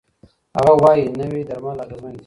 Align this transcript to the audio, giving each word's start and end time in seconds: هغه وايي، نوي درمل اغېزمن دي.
هغه 0.57 0.73
وايي، 0.83 1.03
نوي 1.19 1.41
درمل 1.49 1.77
اغېزمن 1.83 2.11
دي. 2.13 2.19